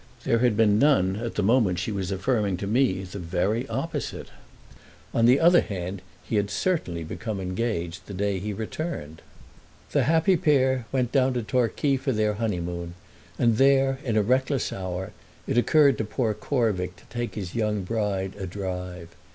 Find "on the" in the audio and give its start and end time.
5.13-5.39